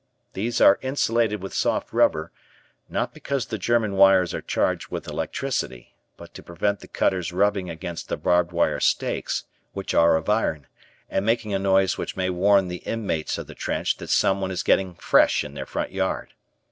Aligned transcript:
These 0.33 0.59
are 0.59 0.79
insulated 0.81 1.43
with 1.43 1.53
soft 1.53 1.93
rubber, 1.93 2.31
not 2.89 3.13
because 3.13 3.45
the 3.45 3.59
German 3.59 3.93
wires 3.93 4.33
are 4.33 4.41
charged 4.41 4.87
with 4.87 5.07
electricity, 5.07 5.93
but 6.17 6.33
to 6.33 6.41
prevent 6.41 6.79
the 6.79 6.87
cutters 6.87 7.31
rubbing 7.31 7.69
against 7.69 8.09
the 8.09 8.17
barbed 8.17 8.51
wire 8.51 8.79
stakes, 8.79 9.43
which 9.73 9.93
are 9.93 10.15
of 10.15 10.27
iron, 10.27 10.65
and 11.07 11.23
making 11.23 11.53
a 11.53 11.59
noise 11.59 11.99
which 11.99 12.17
may 12.17 12.31
warn 12.31 12.67
the 12.67 12.77
inmates 12.77 13.37
of 13.37 13.45
the 13.45 13.53
trench 13.53 13.97
that 13.97 14.09
someone 14.09 14.49
is 14.49 14.63
getting 14.63 14.95
fresh 14.95 15.43
in 15.43 15.53
their 15.53 15.67
front 15.67 15.91
yard. 15.91 16.33